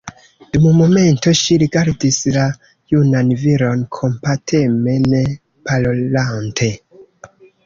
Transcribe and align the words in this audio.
Dum 0.53 0.63
momento 0.77 1.33
ŝi 1.41 1.57
rigardis 1.63 2.17
la 2.37 2.45
junan 2.93 3.29
viron 3.43 3.85
kompateme, 3.99 4.97
ne 5.13 5.21
parolante. 5.69 6.73